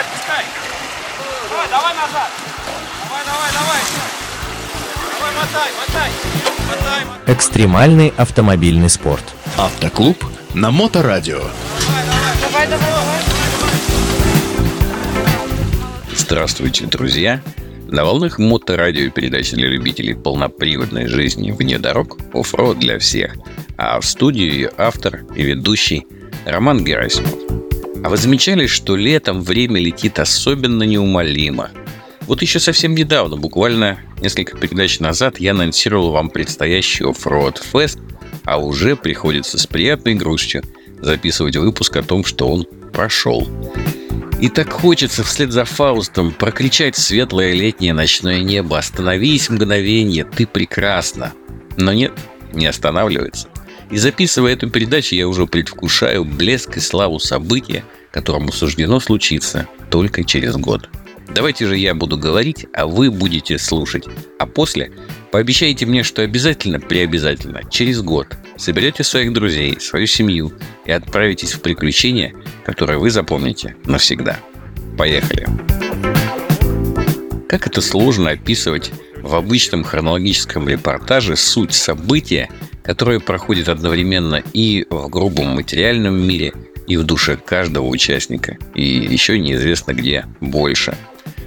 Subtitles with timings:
[0.00, 0.44] давай, отпускай.
[1.50, 2.30] Давай, давай назад.
[3.04, 3.80] Давай, давай, давай.
[5.18, 6.10] Давай, мотай, мотай.
[6.68, 7.34] Мотай, мотай.
[7.34, 9.24] Экстремальный автомобильный спорт.
[9.56, 10.24] Автоклуб
[10.54, 11.40] на Моторадио.
[12.40, 13.20] Давай, давай, давай.
[16.14, 17.42] Здравствуйте, друзья!
[17.88, 23.34] На волнах моторадио передачи для любителей полноприводной жизни вне дорог оффроуд для всех.
[23.76, 26.06] А в студии ее автор и ведущий
[26.46, 27.39] Роман Герасимов.
[28.02, 31.70] А вы замечали, что летом время летит особенно неумолимо?
[32.22, 37.98] Вот еще совсем недавно, буквально несколько передач назад, я анонсировал вам предстоящий оффроуд фест,
[38.44, 40.62] а уже приходится с приятной грустью
[41.02, 43.48] записывать выпуск о том, что он прошел.
[44.40, 51.34] И так хочется вслед за Фаустом прокричать светлое летнее ночное небо «Остановись мгновение, ты прекрасна!»
[51.76, 52.12] Но нет,
[52.54, 53.48] не останавливается.
[53.90, 60.24] И записывая эту передачу, я уже предвкушаю блеск и славу события, которому суждено случиться только
[60.24, 60.88] через год.
[61.34, 64.04] Давайте же я буду говорить, а вы будете слушать.
[64.38, 64.92] А после
[65.30, 70.52] пообещайте мне, что обязательно, преобязательно, через год соберете своих друзей, свою семью
[70.84, 74.38] и отправитесь в приключения, которые вы запомните навсегда.
[74.98, 75.46] Поехали!
[77.48, 82.48] Как это сложно описывать в обычном хронологическом репортаже суть события,
[82.90, 86.52] которое проходит одновременно и в грубом материальном мире,
[86.88, 90.98] и в душе каждого участника, и еще неизвестно где больше.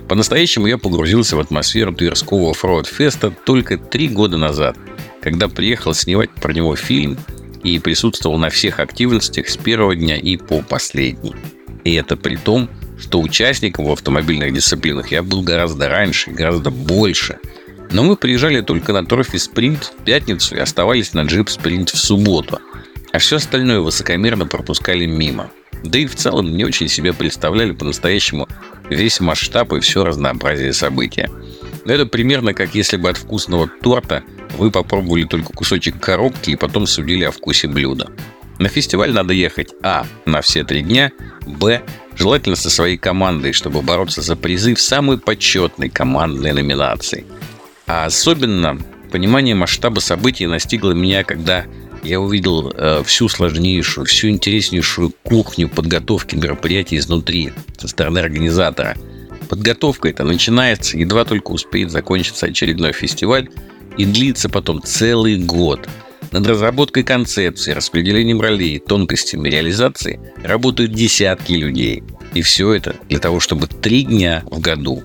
[0.07, 4.77] По-настоящему я погрузился в атмосферу Тверского OffRoadFest а только три года назад,
[5.21, 7.17] когда приехал снимать про него фильм
[7.61, 11.35] и присутствовал на всех активностях с первого дня и по последний.
[11.83, 17.37] И это при том, что участником в автомобильных дисциплинах я был гораздо раньше, гораздо больше.
[17.93, 21.97] Но мы приезжали только на Трофи Спринт в пятницу и оставались на Джип Спринт в
[21.97, 22.59] субботу.
[23.11, 25.51] А все остальное высокомерно пропускали мимо.
[25.83, 28.47] Да и в целом не очень себе представляли по-настоящему
[28.89, 31.29] весь масштаб и все разнообразие события.
[31.85, 34.23] Но это примерно как если бы от вкусного торта
[34.57, 38.09] вы попробовали только кусочек коробки и потом судили о вкусе блюда.
[38.57, 40.07] На фестиваль надо ехать А.
[40.25, 41.11] На все три дня.
[41.45, 41.83] Б.
[42.15, 47.25] Желательно со своей командой, чтобы бороться за призы в самой почетной командной номинации.
[47.87, 48.79] А особенно
[49.11, 51.65] понимание масштаба событий настигло меня, когда
[52.03, 58.97] я увидел э, всю сложнейшую, всю интереснейшую кухню подготовки мероприятий изнутри, со стороны организатора.
[59.49, 63.49] Подготовка это начинается, едва только успеет закончиться очередной фестиваль,
[63.97, 65.87] и длится потом целый год.
[66.31, 72.03] Над разработкой концепции, распределением ролей, тонкостями реализации работают десятки людей.
[72.33, 75.03] И все это для того, чтобы три дня в году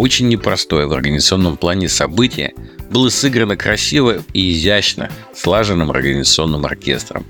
[0.00, 2.54] очень непростое в организационном плане событие
[2.88, 7.26] было сыграно красиво и изящно слаженным организационным оркестром.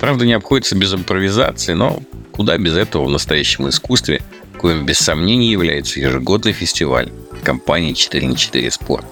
[0.00, 2.02] Правда, не обходится без импровизации, но
[2.32, 4.20] куда без этого в настоящем искусстве,
[4.58, 7.12] коим без сомнений является ежегодный фестиваль
[7.44, 9.06] компании 4 на 4 спорт.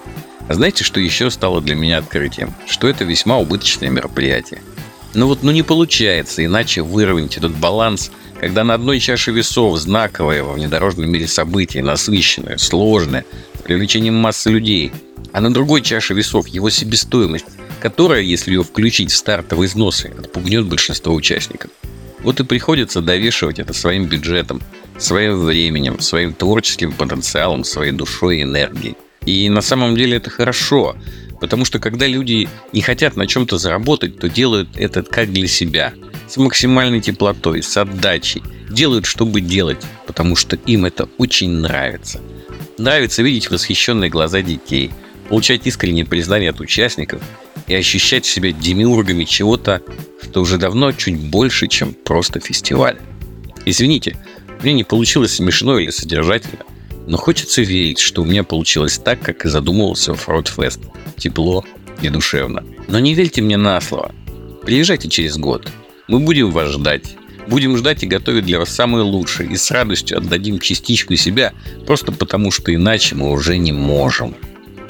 [0.49, 2.53] А знаете, что еще стало для меня открытием?
[2.67, 4.61] Что это весьма убыточное мероприятие.
[5.13, 10.43] Но вот ну не получается иначе выровнять этот баланс, когда на одной чаше весов знаковое
[10.43, 13.25] во внедорожном мире событие, насыщенное, сложное,
[13.57, 14.91] с привлечением массы людей,
[15.33, 17.45] а на другой чаше весов его себестоимость,
[17.81, 21.71] которая, если ее включить в стартовые взносы, отпугнет большинство участников.
[22.19, 24.61] Вот и приходится довешивать это своим бюджетом,
[24.97, 28.95] своим временем, своим творческим потенциалом, своей душой и энергией.
[29.25, 30.95] И на самом деле это хорошо,
[31.47, 35.93] потому что когда люди не хотят на чем-то заработать, то делают это как для себя,
[36.27, 38.43] с максимальной теплотой, с отдачей.
[38.69, 42.19] Делают, чтобы делать, потому что им это очень нравится.
[42.77, 44.91] Нравится видеть восхищенные глаза детей,
[45.29, 47.21] получать искреннее признание от участников
[47.65, 49.81] и ощущать себя демиургами чего-то,
[50.21, 52.97] что уже давно чуть больше, чем просто фестиваль.
[53.63, 54.17] Извините,
[54.61, 56.65] мне не получилось смешно или содержательно–
[57.07, 60.81] но хочется верить, что у меня получилось так, как и задумывался в Фродфест.
[61.17, 61.63] Тепло
[62.01, 62.63] и душевно.
[62.87, 64.13] Но не верьте мне на слово.
[64.63, 65.67] Приезжайте через год.
[66.07, 67.15] Мы будем вас ждать.
[67.47, 69.49] Будем ждать и готовить для вас самое лучшее.
[69.49, 71.53] И с радостью отдадим частичку себя,
[71.85, 74.35] просто потому что иначе мы уже не можем.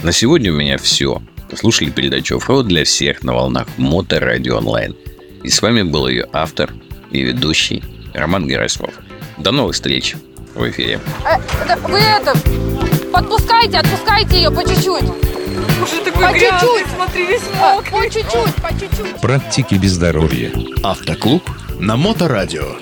[0.01, 1.21] На сегодня у меня все.
[1.55, 4.95] Слушали передачу «Оффроуд» для всех на волнах Моторадио Онлайн.
[5.43, 6.73] И с вами был ее автор
[7.11, 8.95] и ведущий Роман Герасимов.
[9.37, 10.15] До новых встреч!
[10.57, 10.99] В эфире.
[11.25, 12.33] Э, вы это,
[13.11, 15.03] подпускайте, отпускайте ее по чуть-чуть.
[15.81, 16.87] Уже такой По грязный, чуть-чуть.
[16.95, 17.91] смотри, весь А, мокрый.
[17.91, 19.21] По чуть-чуть, по чуть-чуть.
[19.21, 20.51] Практики без здоровья.
[20.83, 21.43] Автоклуб
[21.79, 22.75] на Моторадио.